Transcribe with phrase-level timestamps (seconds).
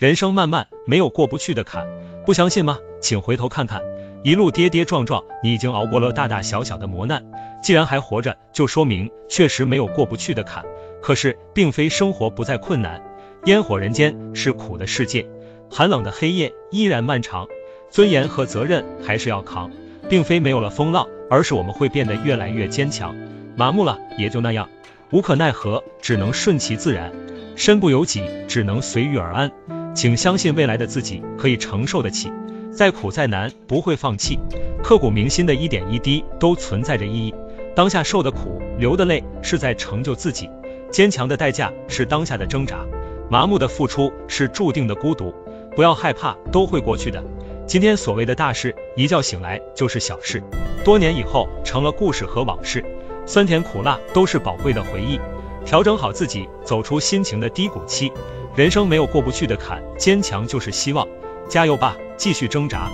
[0.00, 1.86] 人生漫漫，没有过不去的坎。
[2.24, 2.78] 不相信吗？
[3.02, 3.82] 请回头看看，
[4.24, 7.22] 一路跌跌撞撞，你已经熬过了大大小小的磨难。
[7.62, 10.64] 既然还活着，就说明确实没有过不去的坎。
[11.02, 13.02] 可是，并非生活不再困难，
[13.44, 15.28] 烟火人间是苦的世界，
[15.70, 17.46] 寒冷的黑夜依然漫长，
[17.90, 19.70] 尊严和责任还是要扛。
[20.08, 23.14] 并非没有了风浪，而是我们会变得越来越坚强。
[23.54, 24.66] 麻木了也就那样，
[25.10, 27.12] 无可奈何，只能顺其自然。
[27.54, 29.52] 身不由己，只能随遇而安。
[29.94, 32.32] 请相信未来的自己可以承受得起，
[32.72, 34.38] 再苦再难不会放弃。
[34.82, 37.34] 刻骨铭心的一点一滴都存在着意义。
[37.74, 40.48] 当下受的苦，流的泪是在成就自己。
[40.90, 42.84] 坚强的代价是当下的挣扎，
[43.30, 45.34] 麻木的付出是注定的孤独。
[45.76, 47.22] 不要害怕，都会过去的。
[47.66, 50.42] 今天所谓的大事，一觉醒来就是小事，
[50.84, 52.84] 多年以后成了故事和往事，
[53.26, 55.20] 酸甜苦辣都是宝贵的回忆。
[55.64, 58.12] 调整好自己，走出心情的低谷期。
[58.56, 61.06] 人生没有过不去的坎，坚强就是希望。
[61.48, 62.90] 加油吧，继续挣扎。